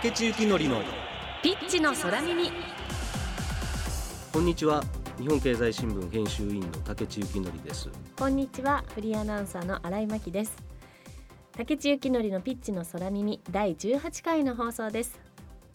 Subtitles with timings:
[0.00, 0.80] 竹地幸典の
[1.42, 2.52] ピッチの空耳。
[4.32, 4.80] こんにちは。
[5.18, 7.88] 日本経済新聞編集員の竹地幸典です。
[8.16, 8.84] こんにちは。
[8.94, 10.56] フリーアナウンサーの新井真希です。
[11.56, 13.40] 竹地幸典のピッチの空耳。
[13.50, 15.18] 第18回の放送です。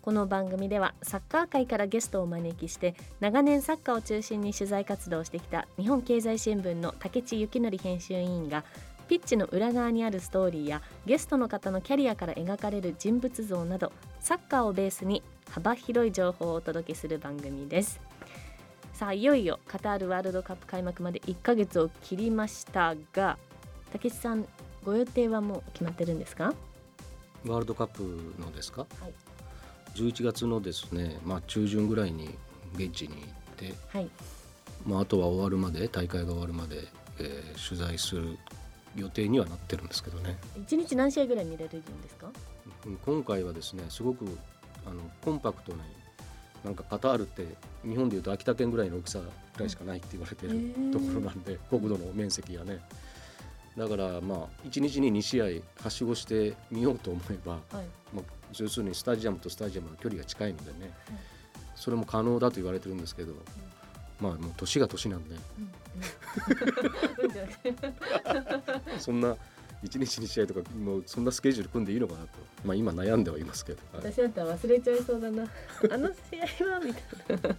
[0.01, 8.65] この番組ではサッカー界からゲストをお招きして長年サッカーを中心に取材活動をしてきた日本経済新聞の竹地幸典編集委員が
[9.13, 15.21] ピッチの裏側にあるストーリーやゲストの方のキャリアから描かれる人物像などサッカーをベースに
[15.51, 17.99] 幅広い情報をお届けする番組です。
[18.91, 23.37] さあいよいよカタールワールドカップ開幕まで1ヶ月を切りましたが
[23.91, 24.47] 竹内さん
[24.83, 26.51] ご予定はもう決まってるんですか？
[27.45, 28.01] ワールドカップ
[28.41, 29.13] のですか、はい。
[29.93, 32.33] 11月のですねまあ中旬ぐらいに
[32.73, 34.09] 現地に行ってはい。
[34.87, 36.77] まああとは終わるまで大会が終わるまで、
[37.19, 38.37] えー取材する
[38.95, 40.37] 予定にはなってるんですけどね。
[40.57, 42.27] 1日何試合ぐらい見れるんですか？
[42.85, 44.25] うん今回はですねすごく
[44.85, 45.79] あのコンパクトに
[46.63, 47.45] なんかカタールって
[47.83, 52.79] 日本でいうと秋田県ぐらいの大きさぐらいしかないって言われてるところなんで国土の面積がね。
[53.77, 55.45] だからまあ1日に2試合
[55.83, 57.61] はしごしてみようと思えば、はい。
[58.13, 58.23] まあ、
[58.59, 60.93] 要するにスタジアムとスタジアムの距離が近いのでね、
[61.75, 63.33] それも可能だと言われてるんですけど、
[64.23, 65.35] まあもう年が年なんで。
[68.99, 69.35] そんな
[69.83, 72.29] 1日2試合とかもうそんなスケジュール組んでいいのかなと、
[72.63, 74.11] まあ、今悩んではいますけど、はい。
[74.11, 75.43] 私だったら忘れちゃいそうだな。
[75.43, 77.55] あの試合はみたいな。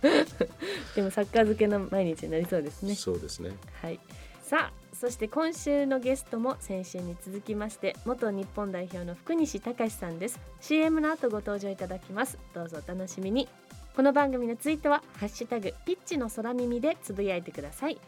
[0.94, 2.94] でもサッカー漬けの毎日になりそうですね。
[2.94, 3.50] そうですね。
[3.82, 4.00] はい。
[4.42, 10.40] さあそして今週のゲストも先週に続きまして元日本代表の福西隆さんです。
[10.60, 12.38] CM の後ご登場いただきます。
[12.54, 13.48] どうぞお楽しみに
[13.94, 18.00] この番組のツイートはハッシュタグピッチの空耳でつぶやいてください。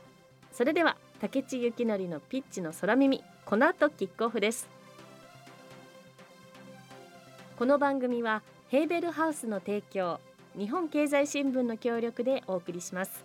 [0.51, 4.69] それでは竹地幸典のピッチの空耳この後キックオフです。
[7.57, 10.19] この番組はヘーベルハウスの提供
[10.59, 13.25] 日本経済新聞の協力でお送りします。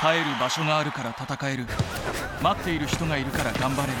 [0.00, 1.64] 帰る場所があるから戦える。
[2.42, 3.98] 待っている人がいるから頑張れる。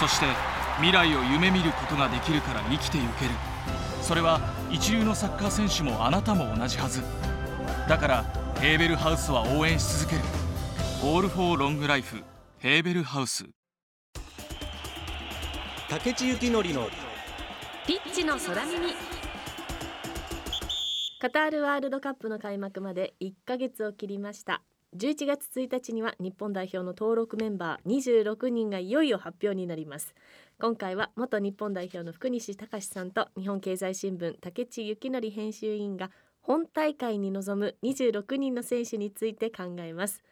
[0.00, 3.30] そして未来を夢見ることができるから生きてゆける。
[4.00, 4.40] それは
[4.70, 7.02] 一流のサッカー選手もあなたも同じはず。
[7.88, 8.24] だから
[8.60, 10.22] ヘーベルハウスは応援し続ける
[11.04, 12.22] 「オール・フォー・ロング・ライフ」
[12.58, 13.44] ヘーベルハウス。
[15.88, 16.88] 竹地幸典の
[17.86, 18.94] ピッチの空耳。
[21.20, 24.62] カタールワールドカップの開幕まで1ヶ月を切りました。
[24.94, 30.14] 11月1日には日本代表の登録メンバー26人がいよいよ発表になります
[30.62, 40.22] 今回は元日本代表の福西隆さんと日本経済新聞竹地幸典編集員が本大会に臨む26人の選手について考えます。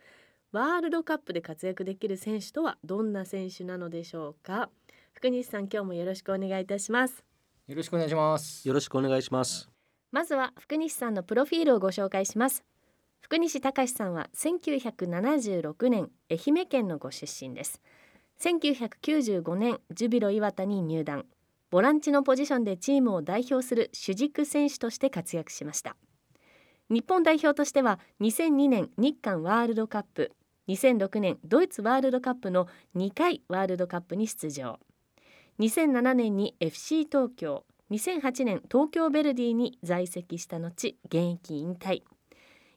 [0.52, 4.70] ワールドカップで活躍できる選手とはどんな選手なのでしょうか？
[5.14, 7.24] 福西さん今日もよろしくお願いいたします。
[7.66, 8.68] よろしくお願いします。
[8.68, 9.68] よろしくお願いします。
[10.12, 12.62] まずは福西さんのプロフィールをご紹介します。
[13.20, 17.82] 福西隆さんは1976年愛媛県のご出身です
[18.40, 21.26] 1995年ジュビロ磐田に入団。
[21.70, 25.94] ボランチのポジションでチームを代表する主軸選手として活躍しました。
[26.88, 30.32] 日本代表としては2002年日韓ワールドカップ。
[30.68, 34.80] 2006年ドイツワールドカップの2回ワールドカップに出場。
[35.58, 37.66] 2007年に FC 東京。
[37.90, 42.04] 2008年東京ヴェルディに在籍した後現役引退。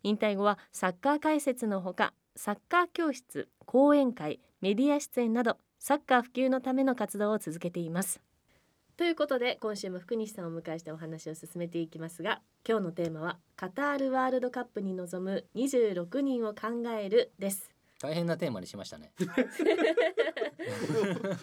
[0.03, 8.21] 引退後はサッカー解説のほかサッカー教室講演会メディア出演などサッカー普及のための活動を続けています。
[8.95, 17.73] ということで今週も福西さんをお迎えしてお話を進めていきますが今日のテーマはカタールワールドカップに臨む26人を考えるです。
[17.99, 19.11] 大変なテーマにしましたね。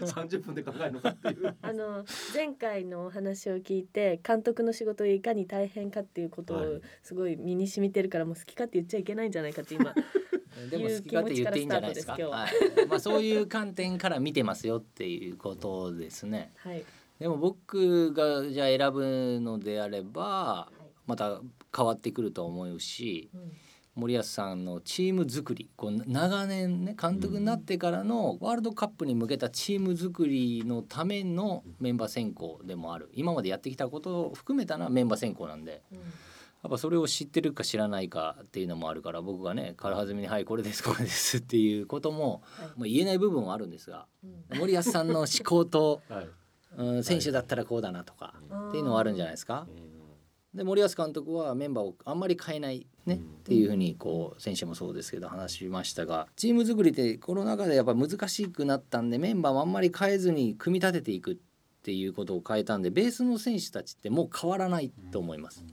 [0.01, 1.55] 30分で考えるのかっていう。
[1.61, 6.81] あの前回のお話を聞いて監督の仕事がいかに大変かっていうことをはい。
[7.03, 9.95] すごい身に染みてるからもう好き勝手言っちゃいけないんじゃないかって今
[10.69, 12.13] でも好き勝手言っていいんじゃないですか？
[12.13, 12.49] いう気持ちからは。
[12.85, 16.53] い、まあそういう観点から見てますよっていうことですね。
[16.59, 16.85] はい。
[17.19, 20.71] でも僕がじゃあ選ぶのであれば
[21.07, 21.41] また
[21.77, 23.53] 変わってくると思うしうん。
[23.97, 33.11] 森保さんのチーム作りこう長年ね監督になってからのワールドカップに向けたチーム作りのためのメンバー選考でもある。
[33.13, 35.83] 今までやってきたことを含めたなメンバー選考なんで。
[35.93, 35.99] うん
[36.63, 42.69] やっぱそれを知ってるか知らないかっていうのもあるから僕がね軽はずみに「はいこれですこれです」っていうことも、はい。
[42.69, 44.59] まあ、言えない部分はあるんですがうん。
[44.59, 46.29] 森保さんの思考と、 はい。
[46.77, 48.35] うん、選手だったらこうだなとか
[48.69, 49.67] っていうのはあるんじゃないですか。
[50.55, 61.37] で森保監督はメンバーをあんまり変えないね、っていうふうにこう選手もそうですけど話しましたがチーム作りってこの中でやっぱ難しくなったんでメンバーもあんまり変えずに組み立てていくっ
[61.83, 65.65] ていうことを変えたんでベースの選手たちってもう変わらないと思います。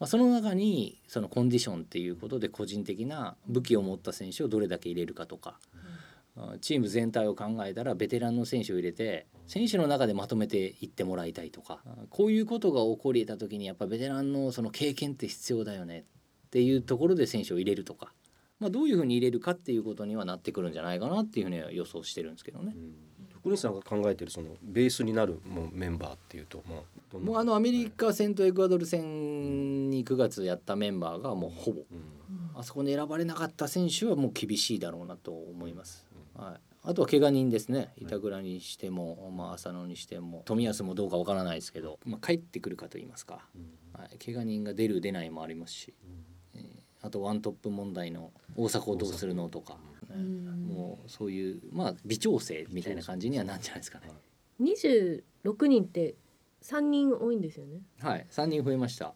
[0.00, 5.58] まあ、その中にそのコンディションっていうことで個人的な武器を持った選手をどれだけ入れるかとか、
[6.36, 16.04] あチーム全体を考えたらベテランの選手を入れて選手の中でまとめていってもらいたいとかあこういうことが起こり得た時にやっぱベテランのその経験って必要だよね
[16.46, 18.12] っていうところで選手を入れるとか、
[18.58, 22.74] まあ、どういうふうに入れるかっていうことにはなってくるんじゃないかなっていうふうには予想してるんですけどね。
[23.40, 26.76] 福西さんが考えてるそのベースになるもうメンバーっていうと、ま
[27.14, 32.20] あ、もうあのアメリカ戦とエクアドル戦に9月やったメンバーがもうほぼうん。
[32.54, 36.06] あそこに選ばれなかった選手はもう厳しいだろうなと思います。
[36.34, 37.92] はい、あとは怪我人ですね。
[37.96, 43.40] 板倉にしても、まあ、浅野にしても冨安もどうかわからないですけど、まあ、帰ってくるかと言いますか、
[43.94, 45.94] はい、怪我人が出る出ないもありますし、
[46.54, 49.78] えーあとワントップ問題の大迫をどうするのとか、
[50.16, 54.10] ねもうそういうまあ微調整みたいな感じにはなんじゃないですかね。
[54.60, 56.14] 26人って
[56.62, 57.80] 3人多いんですよね。
[58.00, 59.14] はい、3人増えました。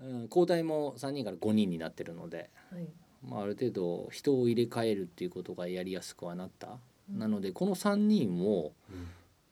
[0.00, 2.88] うん、交代も3人から5人になってるので、はい。
[3.24, 6.78] まあ、ある程度人を入れ替えるっていうことがやりやすくはなった、
[7.08, 8.72] なのでこの3人を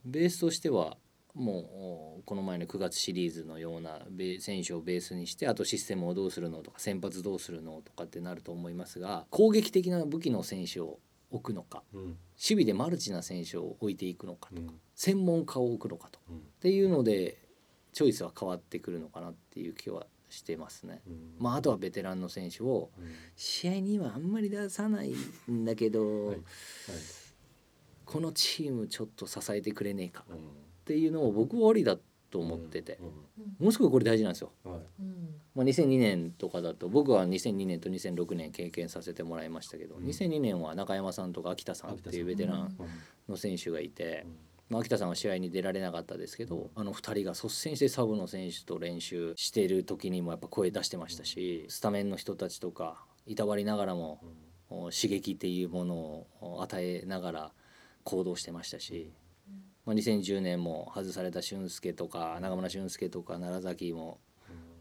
[0.05, 0.97] ベースとしては
[1.35, 10.99] もうおこの前の9月シリーズのようなベ選手をベースにしてあとシステムをどうするのとか先発どうするのとかってなると思いますが攻撃的な武器の選手を
[11.31, 12.03] 置くのかうん。
[12.03, 14.81] 守備でマルチな選手を置いていくのかとかうん。
[14.95, 16.37] 専門家を置くのかとうん。
[16.37, 17.39] っていうので
[17.93, 21.03] チョイスは変わってくるのかなっていう気はしてますね。
[21.07, 21.35] うん。
[21.39, 23.13] まあ、あとはベテランの選手をうん。
[23.37, 25.13] 試合にはあんまり出さない
[25.51, 26.37] んだけど、はい。
[26.37, 26.39] はい。
[28.05, 30.25] このチームちょっと支えてくれねえか
[30.81, 31.97] っうんていうのを僕はありだ
[32.31, 33.11] と思ってて、うん
[33.59, 34.53] ものすごいこれ大事なんですよ。
[34.65, 34.81] はい。
[35.55, 40.05] まあ、2002年とかだと僕は2002年と2006年経験させてもらいましたけど、うん。
[40.05, 42.77] 2002年は中山さんとか秋田さんっていうベテラン
[43.29, 44.27] の選手がいて、
[44.69, 54.21] まあ、秋田さんは試合に出られなかったですけどあの2人が率先してサブの選手と練習してる時にもやっぱ声出してましたしスタメンの人たちとかいたわりながらも
[54.71, 55.95] お刺激っていうもの
[56.41, 57.53] を与えながら
[58.05, 59.13] 行動してましたし、
[59.87, 64.21] まあ、2010年も外された俊介とか長村俊介とか楢崎も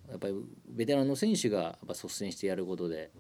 [0.10, 0.34] やっぱり
[0.68, 3.12] ベテランの選手がやっぱ率先してやることで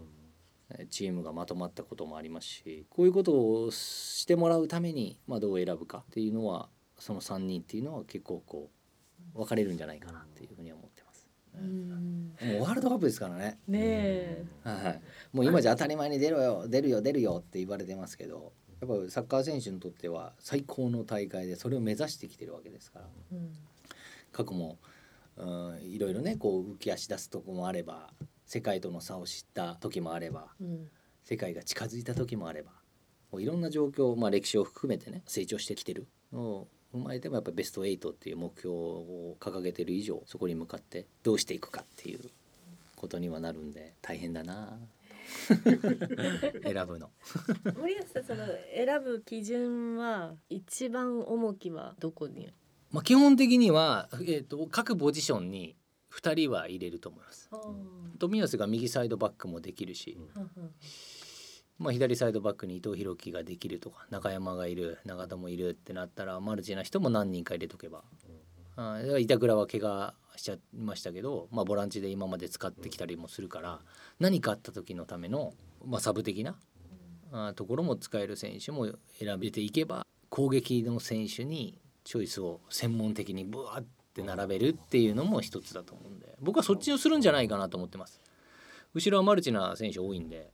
[0.71, 8.69] えチームがまとまったこともありますしこういうことをしてもらうために、まあ、どう選ぶかっていうのはその3人っていうのは結構こ
[9.35, 11.27] う分かれるんじゃないかなっていうふうには思ってます。
[11.55, 14.45] うんもうワールドカップですからね、ねえ。
[14.63, 15.01] はい、
[15.33, 23.05] もう今じゃ当たり前に出ろよ出るよ出るよって言われてますけどやっぱサッカー選手にとっては最高の大会でそれを目指してきてるわけですから。
[23.33, 23.53] うん
[24.31, 24.77] 過去も、
[25.37, 28.11] うん、いろいろねこう浮き足出すとこもあれば
[28.45, 30.87] 世界との差を知った時もあればうん。
[31.23, 32.71] 世界が近づいた時もあれば
[33.31, 36.07] もういろんな状況、まあ、歴史を含めてね成長してきてる。
[36.31, 42.19] のを踏まえてもやっぱりベスト8っていう目標を掲げてる以上そこに向かってどうしていくかっていう
[42.95, 44.77] ことにはなるんで大変だな
[46.63, 47.11] 選ぶの。
[47.77, 48.45] 森保さんその
[48.75, 52.51] 選ぶ基準は一番重きはどこに？
[52.91, 55.75] まあ、基本的には、えー、と各ポジションに
[56.11, 57.49] 2人は入れると思います。
[58.17, 60.17] 冨安が右サイドバックもできるし、
[61.77, 68.03] まあ、左サイドバックに伊藤洋樹ができるとか中山がいる長田もいるってなったらマルチな人も何人か入れとけば、
[68.75, 73.79] あだから板倉は怪我しちゃいましたけど、まあ、ボランチで今まで使ってきたりもするから
[74.19, 75.53] 何かあった時のための、
[75.85, 76.55] まあ、サブ的な
[77.31, 78.87] あところも使える選手も
[79.19, 88.21] 選べていけば攻撃の選手にチョイスを専門的にブワーって並べるっていうのも一つだと思うんで僕はそっちをするんじゃないかなと思ってます。
[88.95, 90.49] 後ろはマルチな選手多いんで、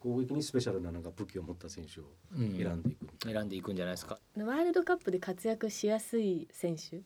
[0.00, 2.04] 攻撃にスペシャルななんか武器を持った選手を
[2.36, 4.18] うん選んでいく、選んでいくんじゃないですか。
[4.36, 7.00] ワールドカップで活躍しやすい選手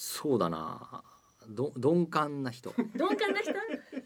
[0.00, 1.02] そうだな。
[1.48, 2.72] ど 鈍感な人。
[2.94, 3.52] 鈍感な人？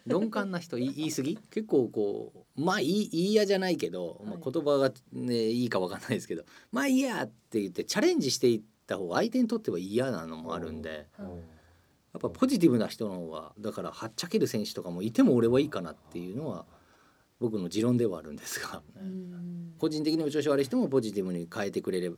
[0.06, 1.36] 鈍感な人言い言い過ぎ？
[1.50, 11.08] 結構こうまあいい言いやじゃないけど、まあ、はい言葉が、ね、いいかわかんないですけどまあいいやって言ってチャレンジしていった方が相手にとっては嫌なのもあるんで。
[11.18, 11.26] うん。
[11.26, 16.66] やっぱポジティブな人の方がだからはっちゃける選手とかもいても俺はいいかなっていうのは
[17.42, 18.82] 僕の持論ではあるんですが。
[18.96, 19.32] うん
[19.78, 22.16] 個人的にお調子悪い人もポジティブに変えてくれる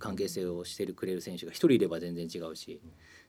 [0.00, 2.80] 関係性をしてくれる選手が一人いれば全然違うし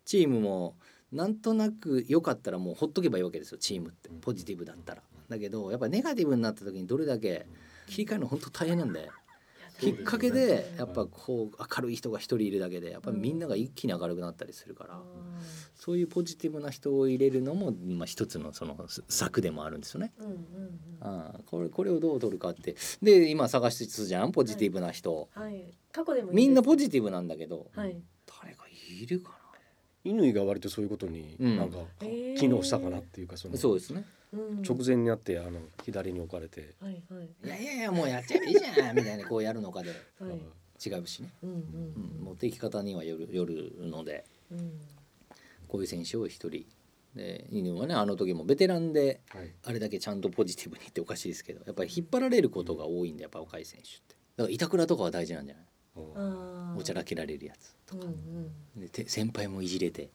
[0.05, 0.75] チームも
[1.11, 5.03] なんとなく良かったらもうほっとけばいいわけですよチームってポジティブだったら。
[5.29, 7.45] だけどやっぱネガティブになった時にどれだけ
[7.85, 9.07] 切り替えるの本当大変なんで
[9.79, 15.01] きっかけでやっぱこう明るい人が一人いるだけでやっぱりみんなが一気に明るくなったりするから、
[15.75, 18.77] そういうポジティブな人を入れるのも、まあ、一つのその
[19.09, 20.13] 策でもあるんですよね。
[20.19, 20.39] うんうんうん。
[21.01, 22.75] ああこれこれをどう取るかって。
[23.01, 25.73] で今探しつつじゃんポジティブな人、はい。
[25.91, 26.47] 過去でもいいです。
[26.47, 27.97] みんなポジティブなんだけど、はい。
[28.41, 28.63] 誰が
[29.01, 29.39] いるか
[30.07, 31.57] 乾が割とそういうことにうん。
[31.57, 31.79] なんか
[32.37, 33.55] 機能したかなっていうかその。
[33.55, 33.97] なそうですね。
[33.99, 34.05] うん
[34.67, 36.75] 直前にあってあの左に置かれて。
[36.81, 37.29] はいはい。
[37.43, 39.89] いやいやいやもうやっちゃえばいいじゃんみたいなこうやるのかで。
[40.19, 40.39] はい。
[40.85, 41.57] 違うしね、うんうん
[42.19, 44.25] うん、持っていき方にはよるよるので。
[44.51, 44.79] うん。
[45.67, 46.65] こういう選手を一人。
[47.15, 49.53] で犬はねあの時もベテランではい。
[49.63, 54.15] あれだけちゃんとポジティブにっておかしいですけどやっぱり引っ張られることが多いんでやっぱ若い選手って。
[54.35, 55.65] だから板倉とかは大事なんじゃない？
[56.77, 58.05] おちゃらけられるやつうんう
[58.77, 58.81] ん。
[58.81, 60.09] でて先輩もいじれて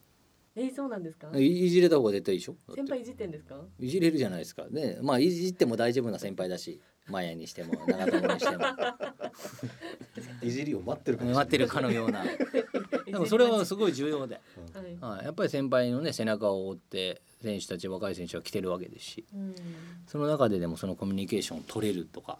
[0.55, 1.29] えーそうなんですか？
[1.37, 2.55] いいじれた方が絶対いいでしょ？
[2.75, 3.55] 先輩いじってんですか？
[3.79, 4.65] いじれるじゃないですか。
[4.69, 8.63] ねまあいじっても大丈夫な先輩だしマヤにしても長友にしても。
[10.43, 12.23] いじりを待ってるかもしれない待ってるかのような。
[13.05, 14.39] でもそれはすごい重要で、
[14.73, 14.97] はい。
[15.17, 19.25] はい、やっぱり先輩のね背中を追って選手たち若い選手は来てるわけですし。
[19.33, 19.55] うん。
[20.07, 22.39] その中ででもそのコミュニケーションを取れるとか、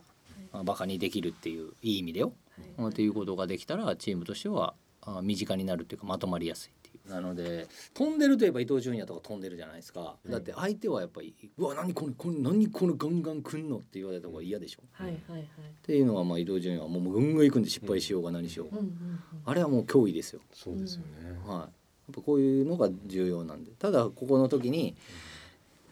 [0.51, 2.33] まあ、バカにできるっていういい意味でよ、
[2.77, 2.91] はい。
[2.91, 6.71] っていうことができたらチームとしてはあ身近になるっていうかまとまりやすい。
[7.09, 15.41] なので飛んでるといえば伊東純也とか飛んでるじゃないですか、だって相手はやっぱり「うわ何これこれ何これガンガン来んの?」って言われた方が嫌でしょ、はいはいはい。
[15.41, 15.45] っ
[15.81, 20.41] ていうのはまあ伊東純也はもうガンガン行くんで失敗しようが何しようが、うんうんあれはもう脅威ですよ。
[20.53, 21.69] そうですよね、はい、やっ
[22.13, 23.71] ぱこういうのが重要なんで。
[23.71, 24.95] ただここの時に、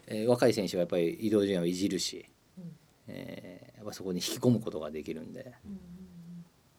[0.06, 2.26] えー若い選手はやっぱり移動順位をいじるし、
[2.56, 2.72] うん。
[3.08, 5.52] えーやっぱそこに引き込むことができるんで、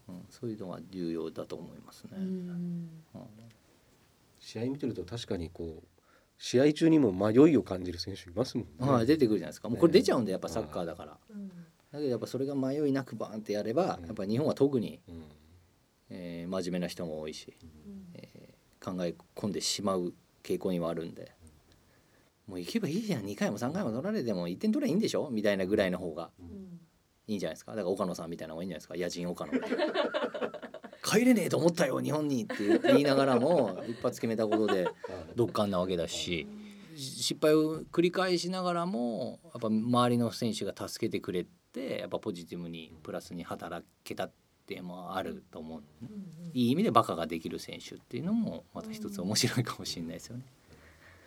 [0.07, 0.15] うん。
[0.15, 2.11] うん、そういうのが重要だと思いますね。
[2.17, 2.29] うんうん。
[3.15, 3.21] うん
[4.41, 5.87] 試合見てると確かにこう
[6.37, 9.69] 試合中にも迷いを感じる選手いますもんね、はい、出てくるじゃないですか。
[9.69, 11.17] もうこれ出ちゃうんでやっぱサッカーだから。
[11.29, 11.47] うん。
[11.49, 11.53] だ
[11.93, 14.05] けどやっぱそれが迷いなくバーンってやれば、うん。
[14.07, 15.23] やっぱ日本は特に、うん。
[16.09, 17.69] えー真面目な人も多いし、うん。
[18.15, 20.11] えー考え込んでしまう
[20.43, 21.31] 傾向にはあるんで。
[22.47, 23.23] もう行けばいいじゃん。
[23.25, 25.29] 2回も3回も取られても1点取ればいいんでしょ？
[25.31, 26.79] みたいなぐらいの方がうん。
[27.27, 27.73] いいんじゃないですか？
[27.73, 28.95] だから岡野さんみたいなのがいいんじゃないですか？
[28.97, 29.51] 野人岡野
[31.11, 34.87] 帰れねえと思ったよ日本にって言いながらも一発決めたことで
[35.35, 36.47] 独感なわけだし
[36.95, 44.31] 失敗を繰り返しながらもやっぱ周りの選手が助けてくれてやっぱポジティブにプラスに働けたっ
[44.65, 45.83] ていうのもあると思う
[46.53, 50.43] いい意味でバカができる選手っていうのもまた一つ面白いかもしれないですよね。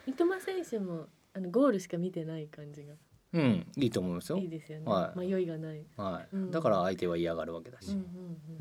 [0.06, 2.94] 三笘選手もあのゴールしか見てない感じが。
[3.32, 4.38] うん、いいと思いますよ。
[4.38, 4.48] いい。
[4.48, 5.18] ですよね、はい。
[5.18, 6.50] 迷いがない、はい、うん。
[6.52, 7.88] だから相手は嫌がるわけだし。
[7.88, 8.08] うんうんう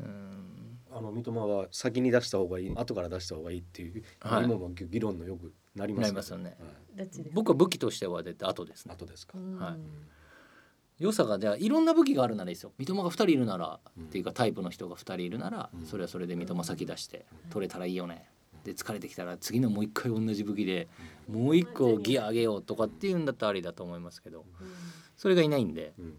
[0.00, 0.63] うんん
[0.96, 4.44] あの三笘は先に出した方がいい後から出した方がいいっていう、はい。
[4.44, 6.56] 今も議論のよくなりますなりますよね。
[6.96, 7.08] はい。
[7.32, 8.94] 僕は武器としては絶対後ですね。
[8.94, 9.58] 後ですか、うん。
[9.58, 9.74] はい
[11.00, 12.72] 良さがじゃあいろんな武器があるならいいですよ。
[12.78, 14.04] 三笘が2人いるなら、うん。
[14.04, 15.84] っていうかタイプの人が2人いるなら、うん。
[15.84, 18.28] それはそれで三笘先出して取れたらいいよね、
[18.62, 20.86] で疲れてきたら次のもう一回同じ武器で
[21.28, 24.68] もう一個ギア上げようとかっていうんだったらありだと思いますけどうん。
[25.16, 26.18] それがいないんでうん。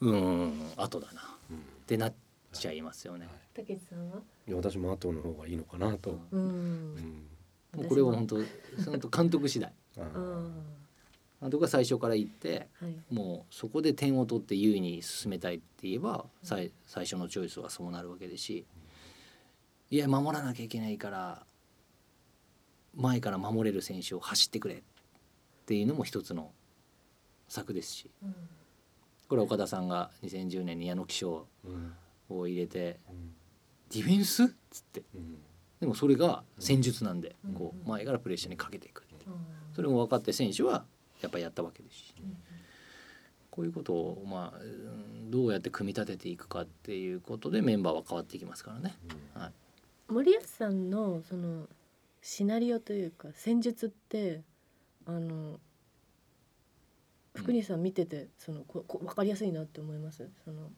[0.00, 1.22] うーん後だな。
[1.22, 1.58] っうん。
[1.86, 2.14] てなっ
[2.52, 3.28] ちゃいますよね。
[3.54, 4.20] たけしさんは？
[4.46, 6.40] いや私も後の方がいいのかなと、うん。
[6.40, 7.26] うん。
[7.76, 8.36] もうこれは本当
[8.84, 9.72] 本当監督次第。
[11.40, 12.94] 監督が最初から言ってはい。
[13.10, 18.66] もうそこで点を取って優位に進めたいって言えば最最初のチョイスはそうなるわけですし。
[19.90, 21.44] いや守らなきゃいけないから
[22.94, 24.82] 前から守れる選手を走ってくれっ
[25.66, 26.52] ていうのも一つの
[27.48, 28.10] 策ですし。
[28.22, 28.34] うん。
[29.28, 31.94] これは岡田さんが2010年に矢野騎賞うん
[32.38, 33.34] を入れてうん。
[33.90, 34.44] ディフェンス？
[34.44, 35.02] っつって。
[35.14, 35.38] うん。
[35.80, 37.54] でもそれが戦術なんでうん。
[37.54, 39.04] こう前からプレッシャーにかけていく
[39.74, 40.84] それも分かって選手は
[41.20, 42.14] やっぱりやったわけですし。
[42.18, 42.36] うん。
[43.50, 48.96] こういうことをまあうんどうやって組み立てていくかっていうことでメンバーは変わっていきますからね。
[49.34, 49.52] はい。
[50.10, 51.68] 森保さんのその
[52.22, 54.40] シナリオというか戦術って
[55.06, 55.58] あの
[57.34, 60.30] 福西さん見ててそのここ分かりやすいなって思います？
[60.44, 60.70] その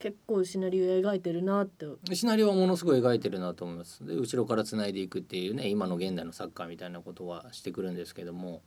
[0.00, 4.04] 結構シナリオ描いてるなってシナリオはものすごい描いてるなと思います。
[4.04, 8.62] で後ろからつないでいくっていうね今の現代のサッカーみたいなことはしてくるんですけども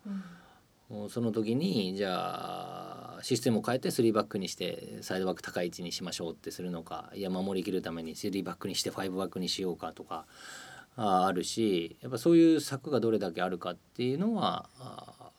[0.89, 10.27] もうその時にじゃあシステムを変えて3バックにしてサイドバック高い位置にしましょうってするのかいや守りきるために3バックにして5バックにしようかとか
[10.95, 15.31] ああるしやっぱそういう策がどれだけあるかっていうのはあ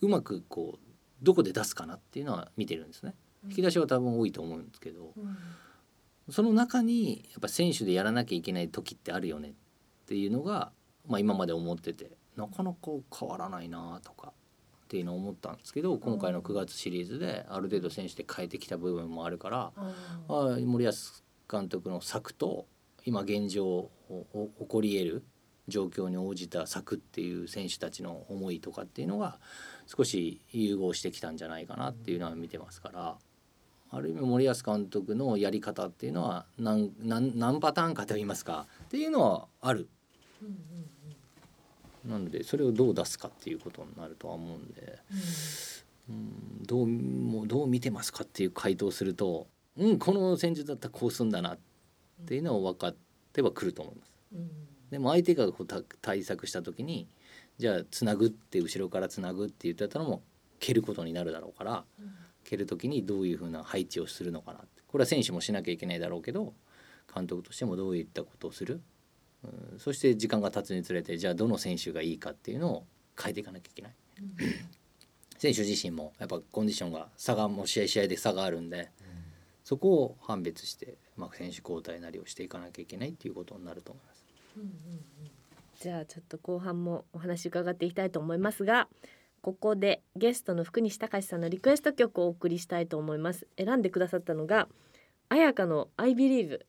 [0.00, 0.88] うまくこう
[1.20, 3.14] どこで出すかなっていうのは見てるんですね。
[3.44, 5.12] 引き出しは多分多いと思うんですけど、
[6.30, 9.52] その中にやっぱ選手でやらなきゃいけない時ってあるよねっ
[10.06, 10.72] ていうのが、
[11.06, 14.32] まあ、今まで思っててなかなか変わらないなとかっ
[14.88, 20.92] っていうのを思ったんですけど今回の9月シリーズである程度選手で変えてきた部分もあるからあー森保
[21.50, 22.66] 監督の策と
[23.04, 23.90] 今現状を
[24.58, 25.24] 起こり得る
[25.68, 29.38] 状況に応じた策っていう選手たちの思いとかっていうのが
[29.86, 33.18] 少し融合してきたんじゃないかなっていうのは見てますから。
[33.90, 39.88] ある意味森保監督のやり方っていうのは何何何パターンかと言いますかっていうのはある。
[42.04, 44.98] なのでそれをどう出すかっていうことになるとは思うんで、
[46.08, 51.58] うん、どうもうどう見てますかっていう回答をすると、うん、この戦術だったらこうすんだなっ
[52.26, 52.96] ていうのを分かっ
[53.32, 54.12] てはくると思います。
[54.90, 57.08] でも相手がこうた対策した時に
[57.58, 60.22] じゃあつなぐって後ろからつなぐって言ってたのも
[60.60, 61.84] 蹴ることになるだろうから、
[62.48, 64.82] 蹴る時にどういうふうな配置をするのかなって。
[64.86, 66.54] これは選手もしなきゃいけないだろうけど
[67.14, 68.80] 監督としてもどういったことをする、
[69.44, 72.86] うん、そして時間が経つにつれてじゃあどの選手がいいかっていうのを
[73.20, 73.92] 変えていかなきゃいけない。
[75.36, 78.90] 選手自身もやっぱコンディションが差がもう試合試合で差があるんで、
[79.62, 84.24] そこを判別して、まあ、選手交代なりをしていかなきゃいけないっていうことになると思います。
[85.80, 88.88] じゃあちょっと後半もお話伺っていきたいと思いますが
[89.48, 93.46] ここでゲストの福西隆さんのリクエスト曲をお送りしたいと思います。
[93.56, 94.68] 選んでくださったのが
[95.30, 96.60] 綾香の I Believe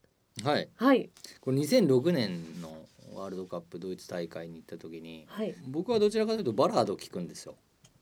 [0.45, 1.09] はい、はい。
[1.41, 2.71] これ2006年の
[3.13, 5.53] ワールドカップドイツ大会に行った時にはい。
[5.67, 7.55] 僕はどちらかというとバラードを聴くんですよ。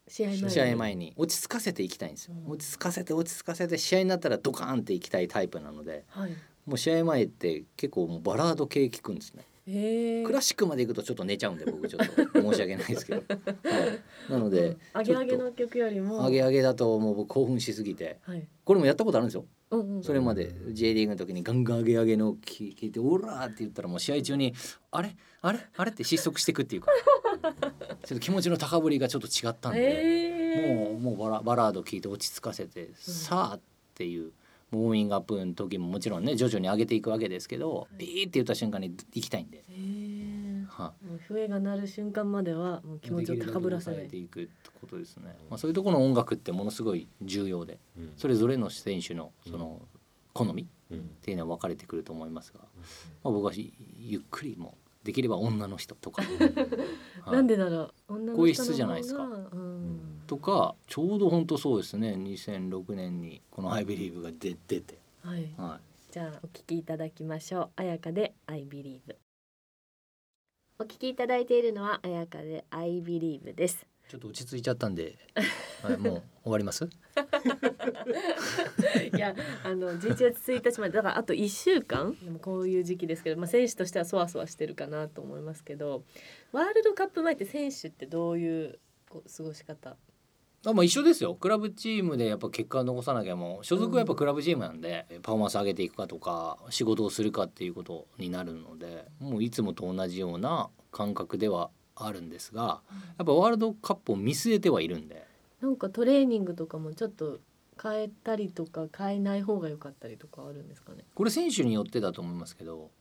[0.07, 0.49] 試合前に。
[0.51, 1.13] 試合前に。
[1.17, 2.35] 落ち着かせていきたいんですよ。
[2.45, 2.51] うん。
[2.51, 6.31] 落ち着かせて落ち着かせて試合になったらドカーンっていきたいタイプなのではい。
[6.67, 12.41] もう試合前って結構もうバラード系聴くんですねクラシックまで行くとちょっと寝ちゃうんで僕ちょっと。
[12.41, 13.85] 申し訳ないですけど、 は
[14.29, 16.25] い、なのでアゲアゲの曲よりも。
[16.25, 18.19] 上げ上げだともう僕興奮しすぎて。
[18.21, 18.47] はい。
[18.63, 19.45] これもやったことあるんですよ。
[19.71, 20.03] うんうん。
[20.03, 20.55] それまで。
[20.69, 24.53] J リーグの時にガンガン上げ上げの聞聞いて「オラ!」って言ったらもう試合中に
[24.91, 25.15] 「あれ？
[25.41, 25.59] あれ？
[25.75, 26.91] あれ?」って失速していくっていうか。
[28.05, 33.61] ちょっと気持ちの高ぶりがちょっと違ったんで、もうもうバラバラード聞いて落ち着かせて、さあっ
[33.95, 34.31] ていう
[34.71, 39.63] ウォーミングアップの時ももちろんね徐々に上げていくわけですけど、ピーって言った瞬間に行きたいんで、
[40.67, 44.07] はもう笛が鳴る瞬間まではもう気持ちを高ぶらせない。
[44.07, 48.13] できるだけ抑えていくってことですね、まあ、そういうところの音楽ってものすごい重要でうん。
[48.17, 49.81] それぞれの選手のその
[50.33, 50.99] 好みっうん。
[51.21, 52.59] ていうのは分かれてくると思いますが、
[53.23, 56.21] まあ、僕はゆっくりもできれば女の人とか、
[57.21, 57.35] はい。
[57.35, 59.23] なんでなら女の人の方が声質じゃないですか。
[59.23, 59.27] う
[59.57, 62.13] んとかちょうど本当そうですね。
[62.13, 65.51] 2006年にこの「IBELIEVE」が出出て、はい。
[65.57, 65.79] は
[66.11, 67.69] じゃあお聞きいただきましょう。
[67.75, 69.01] 彩香で I believe
[70.79, 73.85] お聞きいただいているのは彩香で I believe です。
[74.07, 75.17] い、ちょっと落ち着いちゃったんで、
[75.83, 76.85] はい、もう終わります？
[76.85, 76.89] い
[79.17, 80.93] やあの11月1日まで。
[80.93, 82.15] だからあと1週間？
[82.23, 86.03] でもこういう時期ですけど、まあ、選手としてはそわそわしてるかなと思いますけど
[86.51, 89.97] ワールドカップ前って選手ってどういうこう過ごし方
[90.65, 91.35] あまあ一緒ですよ。
[91.35, 102.81] クラブチームでやっぱ結果を残さなきゃもう所属はやっぱクラブチームなんで、パフォーマンス上げていくかとか仕事をするかっていうことになるのでもういつもと同じような感覚ではあるんですが
[103.17, 105.25] やっぱワールドカップを見据えてはいるんで。
[105.61, 107.39] なんかトレーニングとかもちょっと
[107.81, 112.91] 変えたりとか変えない方が良かったりとかあるんですかね、これ選手によってだと思いますけど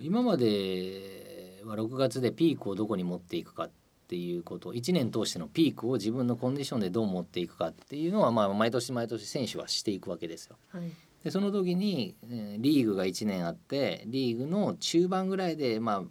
[0.00, 3.70] 今までは6月でピークをどこに持っていくかっ
[4.12, 10.56] ていうこと1年通してのピークを自分のコンディションでどう持っていくかっていうのはまあ毎年毎年選手はしていくわけですよ。
[10.68, 10.92] はい
[11.24, 16.02] でその時に、えーリーグが1年あってリーグの中盤ぐらいでまあ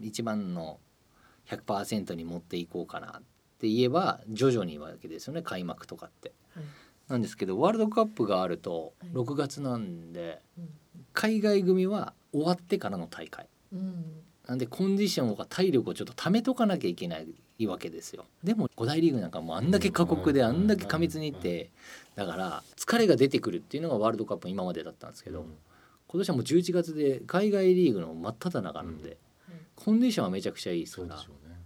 [0.00, 0.78] 一番の
[1.48, 3.22] 100%に持っていこうかなっ
[3.58, 6.32] て言えば徐々にわけですよね開幕とかって。
[6.54, 6.64] はい
[7.08, 10.68] なんですけどワールドカップがあるとはい6月なんでうん
[11.12, 13.48] 海外組は終わってからの大会。
[13.72, 17.28] うんなんでコンディションとか体力をちょっと貯めとかなきゃいけない
[17.68, 18.24] わけですよ。
[18.42, 21.70] でも5大リーグなんかもうあんだけ過酷でうんあんだけ過密にいって
[22.16, 25.44] だから疲れが出てくるっていうのがワールドカップの今までだったんですけど、
[26.08, 29.18] 今年はもう11月で海外リーグの真っ只中なんで、はい
[29.76, 31.16] コンディションはめちゃくちゃいいですから。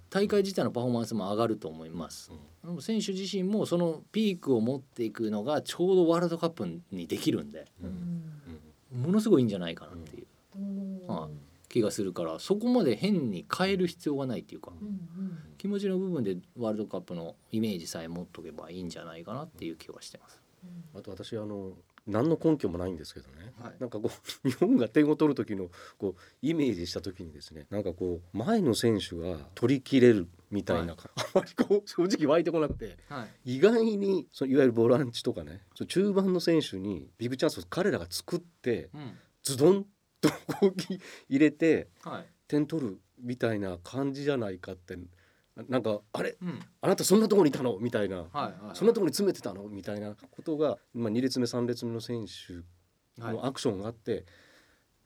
[0.09, 2.30] 大会自体のパフォーマンスも上がると思います。
[2.62, 9.00] でも選手自身もそのピークを持っていくのがちょうどワールドカップにできるんでううん。
[9.00, 10.26] んものすごいいいんじゃないかなっていう。
[10.57, 11.07] うん。
[11.09, 11.30] はい
[11.68, 14.70] 気がするからそこまで変に変える必要がないっていうか。
[15.64, 20.38] 気持ちの部分でワールドカップのイメージさえ持っとけばいいんじゃないかなっていう気はしてます。
[20.94, 21.72] あと私あの
[22.07, 33.57] 何の根拠もないんですけどね、はいなんかこう 日本が点を取る時のこうイメージした時にですねなんかこう前の選手が取り切れるみたいな、はいあまりこう 正直湧いてこなくてはい。
[33.57, 39.16] 意外にそのいわゆるボランチとかねその中盤の選手にビッグチャンスを彼らが作ってうん。
[39.42, 39.87] ズドン
[40.20, 40.29] と
[41.31, 42.27] 入れてはい。
[42.48, 44.98] 点取るみたいな感じじゃないかって
[45.68, 46.60] なんかあれうん。
[46.80, 47.78] あなたそんなところにいたの？
[47.78, 48.52] みたいな、はいはい。
[48.74, 49.68] そんなところに詰めてたの？
[49.68, 52.54] みたいなことが、まあ、2列目3列目の選手
[53.22, 53.34] はい。
[53.34, 54.24] のアクションがあって、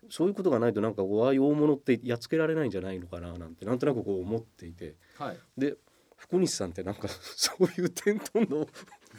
[0.09, 4.95] そういうことがないとなんかこうああいう大物ってやっつけられないんじゃないのかななんてなんとなくこう思っていて。
[5.19, 5.39] はい。
[5.59, 5.77] で
[6.17, 7.07] 福西さんってなんか
[7.37, 8.67] そういう点取るの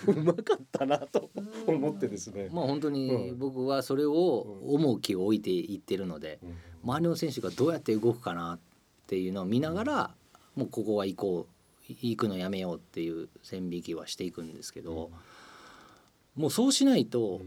[0.07, 1.29] うまかったなと
[1.65, 2.49] 思ってですね。
[2.51, 3.37] まあ本当にうん。
[3.37, 4.13] 僕はそれを
[4.65, 6.57] 重きを置いていってるのでうん。
[6.83, 8.59] 周りの選手がどうやって動くかなっ
[9.07, 10.15] ていうのを見ながら
[10.59, 11.53] もうここは行こう
[11.87, 15.09] 行くのやめようっていう線引きはしていくんですけど
[16.35, 17.41] もうそうしないと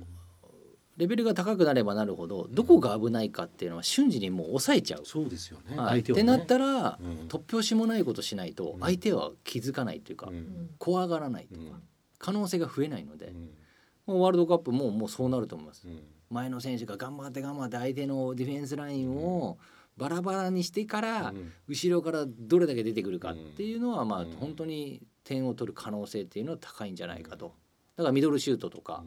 [0.97, 5.03] レベルが高くなればなるほどどこが危ないかっていうのは瞬時にもう抑えちゃう。
[5.07, 5.77] そうですよね。
[5.77, 6.23] はい、相手はね。
[6.23, 7.29] ってなったらうん。
[7.29, 8.81] 突拍子もないことしないとうん。
[8.81, 10.71] 相手は気づかないというかうん。
[10.79, 11.67] 怖がらないとうん。
[11.71, 11.79] か
[12.19, 13.51] 可能性が増えないのでうん。
[14.07, 15.89] もうワールドカップももうそうなると思います。
[15.89, 16.03] うん。
[16.31, 19.59] 前の選手が頑張って頑張って相手のディフェンスラインを
[19.97, 21.53] バラバラにしてからうん。
[21.69, 24.33] 後ろからどれだけ出てくるかっていうのはまあうん。
[24.33, 27.55] 本当に点を取る可能性っていうのは高いんじゃないかと。
[27.97, 29.05] だからミドルシュートとか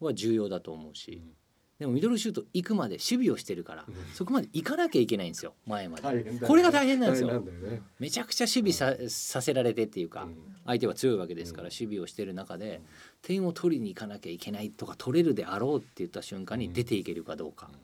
[0.00, 1.22] は重要だと思うし。
[1.78, 3.94] でもミドルシュート行くまで守備をしてるからうん。
[4.12, 6.24] そこまで行かなきゃいけないんですよ前まで。
[6.46, 7.42] これが大変なんですよ。
[7.98, 10.36] めちゃくちゃ守備ささせられてっていうかうん。
[10.66, 11.72] 相手は強いわけですからうん。
[11.72, 12.82] 守備をしてる中で
[13.22, 17.70] 点を取りに行かなきゃいけないとか取れるであろうって言った瞬間に出ていけるかどうか。
[17.72, 17.78] うん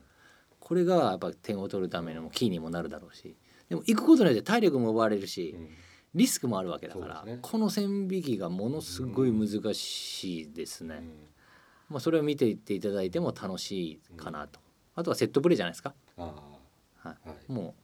[0.67, 3.37] これがやっぱ点を取るためのキーにもなるだろうし
[3.69, 5.69] でも行くことによって体力も奪われるしうん。
[6.15, 7.37] リスクもあるわけだから、ね。
[7.41, 11.11] この線引きがものすごい難しいですね、うん。
[11.89, 14.59] まあ、それを見ていっていただいても楽しいかなと、
[14.95, 16.33] あとはセットプレーじゃないですか、あ
[16.97, 17.29] はい。
[17.49, 17.81] い、もう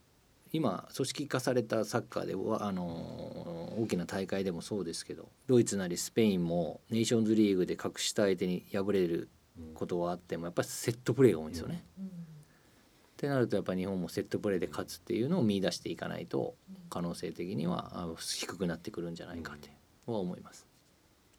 [0.52, 9.28] 今組織化されたサッカーでわあのー大きな大会でもそうですけどドイツなりスペインもネーションズリーグで格下相手に敗れる
[9.74, 11.84] ことはあってもやっぱりセットプレーが多いんですよね。
[13.24, 16.54] ってなるとやっぱり日本もセットプレーで勝つっていうのを見出していかないと
[16.90, 19.70] 可能性的にはあ低くなってくるんじゃないかって
[20.06, 20.66] は思います。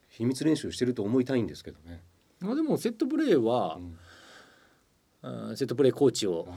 [0.10, 2.02] 秘密練習してると思いたいんですけどね。
[2.40, 3.78] まあでもセットプレーは
[5.22, 6.48] う、んうんセットプレーコーチを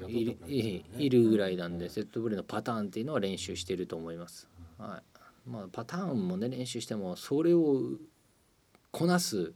[0.00, 4.48] はいいるいいるぐらいなんでセットプレーのパターンっていうのは練習してると思います。
[4.78, 5.02] は
[5.46, 5.50] い。
[5.50, 7.82] まあパターンもね練習してもそれを
[8.90, 9.52] こなす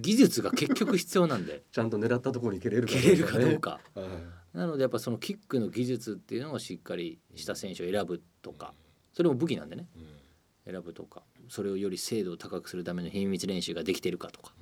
[0.00, 3.80] 技術が結局必要なんで ちゃんと狙ったところに蹴れるか蹴れるかどうか。
[3.94, 8.72] はいなのでやっぱそのキックの技術っていうのをしっかりした選手を選ぶとか
[9.12, 9.86] それも武器なんでね。
[9.96, 10.24] うん。
[10.72, 14.54] 選ぶとかそれをより精度を高くするための秘密練習ができてるかとか、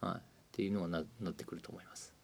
[0.00, 0.20] はい、っ
[0.52, 2.14] ていうのはななってくると思います。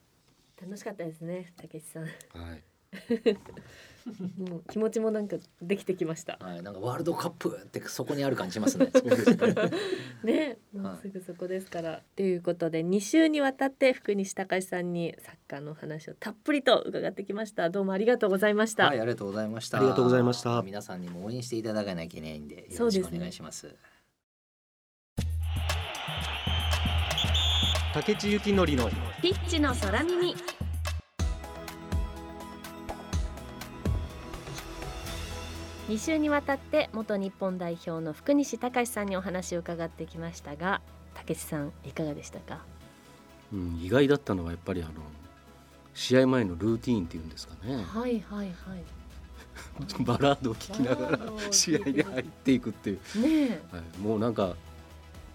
[0.61, 2.05] 楽しかったですね、たけしさん。
[2.05, 2.09] は
[2.55, 2.63] い
[4.37, 6.39] もう気持ちもなんかできてきました。
[6.41, 8.91] はい、なんかワールドカップってそこにある感じしますね。
[10.25, 12.03] ね、もうすぐそこですから。
[12.17, 17.71] ということで2週にわたって福西隆さんにサッカーの話をたっぷりと伺ってきました。
[17.71, 18.87] どうもありがとうございました。
[18.87, 19.79] はい、ありがとうございました。
[19.79, 23.75] ありがとうございました皆さんにも応援していただかなきゃいけないんで、よろしくお願いします。
[27.95, 28.67] 竹地幸典の
[29.21, 30.35] ピッチの空耳。
[35.89, 40.81] 2週にわたって元日本代表の福西隆さんにお話を伺ってきましたが、
[41.13, 42.61] たけしさんいかがでしたか？
[43.53, 44.93] うん、意外だったのはやっぱりあの
[45.93, 48.49] 試合前のルーティーンっていうんですかねはいはいはい。
[50.01, 51.19] バラードを聴きながら
[51.51, 54.57] 試合に入っていくっていう、ねはい、もうなんか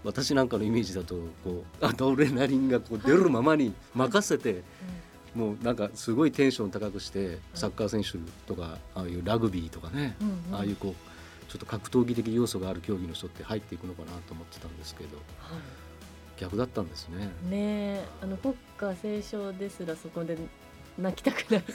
[0.02, 4.62] 私なんかのイメージだとこうアドレナリンがこう出るままに任せて、え。
[5.34, 8.12] もうなんかすごいテンション高くしてサッカー選手
[8.46, 10.54] とかああいうラグビーとかね、うんうん。
[10.54, 10.94] ああいうこう
[11.50, 15.22] ちょっと格闘技的要素がある競技の人って入っていくのかなと思ってたんですけどは
[15.56, 15.60] い。
[16.40, 17.26] 逆だったんですね。
[17.26, 20.38] ねえあの国歌斉唱ですらそこで
[20.96, 21.62] 泣きたくない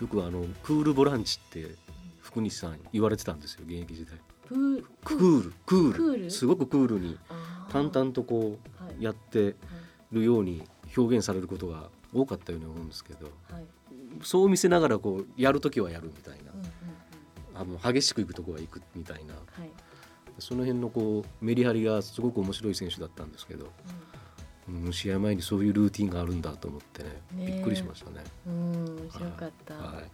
[0.00, 1.74] よくあのクールボランチって
[2.20, 4.18] 福西さん言われてたんですよ現役時代。
[4.48, 5.52] クールクール。
[5.66, 6.30] クール？
[6.30, 7.18] すごくクールに
[7.70, 8.96] 淡々とこはい。
[9.00, 9.56] うやって
[10.12, 10.62] るように
[10.96, 13.64] 表現されることが多かったように思うんですけどはい。
[14.22, 16.52] そう見せながらこうやる時はやるみたいな。
[16.52, 17.78] うんうんうん。
[17.78, 19.34] あの激しくいくとこは行くみたいな。
[19.34, 19.70] はい。
[20.38, 23.70] その辺のこうメリハリがすごく面白い選手だったんですけど、
[24.68, 27.52] うん、試合前にそういうルーティンがあるんだと思ってねねえ。
[27.56, 28.22] びっくりしましたね。
[28.46, 29.74] うんうん面白かった。
[29.74, 30.10] はい、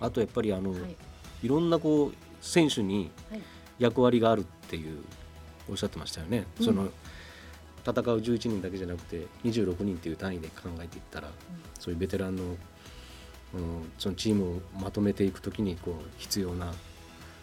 [0.00, 0.96] あとやっぱりあの、はい。
[1.42, 3.42] い、ろんなこう選手にはい。
[3.78, 5.04] 役割があるっていう
[5.70, 6.46] おっしゃってましたよね。
[6.58, 6.64] うん。
[6.64, 6.88] その
[7.86, 11.30] 戦う11人だけじゃなくて26人っていう単位で考えていったら、
[11.78, 12.56] そういうベテランの、うん、
[13.98, 16.72] そのチームをまとめていくときにこう必要な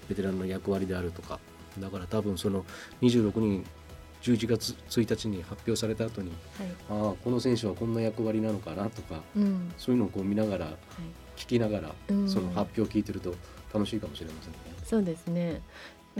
[0.07, 1.39] ベテランの役割であるとか
[1.79, 2.65] だから多分その
[3.01, 3.65] 26人
[4.21, 6.67] 11月1日に発表された後にはい。
[6.89, 9.71] ああこの選手はこんな役割なのかなとかうん。
[9.77, 10.75] そういうのをこう見ながらはい。
[11.35, 12.29] 聞きながら、うん。
[12.29, 13.35] その発表を聞いてると
[13.73, 14.57] 楽しいかもしれませんね。
[14.85, 15.61] そうですね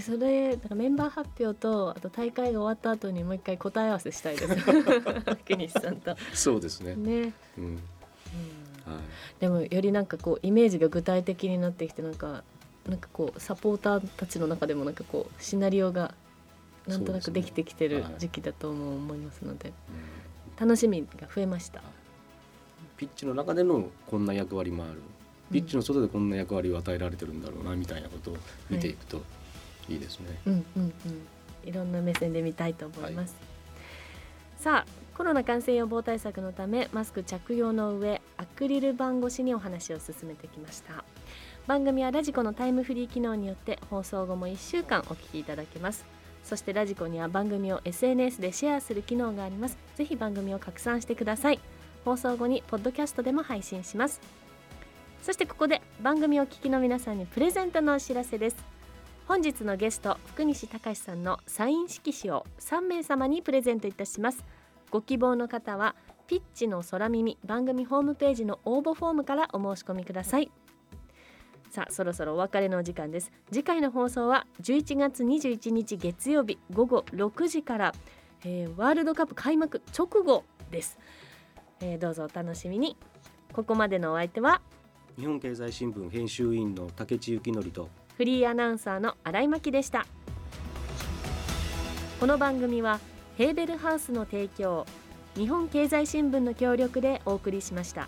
[0.01, 4.55] それなんかメンバー発表とあと大会が終わった後にもう一回答え合わせしたいです。
[4.59, 6.15] 福西さんと。
[6.33, 6.95] そうですね。
[6.95, 7.73] ね、うん、うん。
[7.73, 7.79] はい。
[9.39, 12.43] でもよりなんかこうイメージが具体的になってきてなんか
[12.87, 16.13] なんかこうサポーターたちの中でもなんかこうシナリオが
[16.87, 19.69] なんとなくできてきてる時期だと思う思いますので。
[19.69, 20.25] うん。
[20.57, 21.81] 楽しみが増えました。
[22.97, 25.01] ピッチの中でのこんな役割もある。
[25.51, 28.37] ピッチの外でこんな役割を与えられてるんだろうなみたいなことを
[28.69, 29.21] 見ていくとい
[29.89, 30.39] いですね。
[30.47, 30.93] うんうんうん、
[31.63, 33.35] いろんな目線で見たいと思います。
[34.57, 41.03] さあコロナ感染予防対策のためマスク着用の上アクリル板越しにお話を進めてきました。
[41.67, 46.05] 番組はラジコのタイムフリー機能によって放送後も1週間お聞きいただけます。
[46.43, 49.77] そしてラジコには番組を SNS でシェアする機能があります。
[49.95, 51.59] ぜひ番組を拡散してください。
[52.03, 54.21] 放送後にポッドキャストでも配信します。
[55.25, 58.57] そしてここで番組をお聞きの皆さんにプレゼントのお知らせです
[59.27, 64.45] 本日のゲスト福西隆さんのサイン色紙を3名様にプレゼントいたします。
[64.91, 65.95] ご希望の方は
[66.27, 70.51] ピッチの空耳番組ホームページの応募フォームからお申し込みください。
[71.71, 73.31] さあそろそろお別れのお時間です。
[73.51, 77.95] 次回の放送は11月21日月曜日午後6時から、
[78.45, 80.99] えーワールドカップ開幕直後です、
[81.81, 82.95] えーどうぞお楽しみに。
[83.53, 84.61] ここまでのお相手は
[85.17, 90.05] 日本経済新聞編集員の竹地幸則とフリーアナウンサーの新井真希でした
[92.21, 93.01] この番組は
[93.37, 94.85] ヘーベルハウスの提供
[95.35, 98.07] 日本経済新聞の協力でお送りしました。